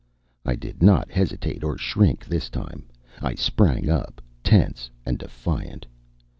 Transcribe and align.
I 0.47 0.55
did 0.55 0.81
not 0.81 1.11
hesitate 1.11 1.63
or 1.63 1.77
shrink 1.77 2.25
this 2.25 2.49
time. 2.49 2.87
I 3.21 3.35
sprang 3.35 3.87
up, 3.87 4.19
tense 4.43 4.89
and 5.05 5.19
defiant. 5.19 5.85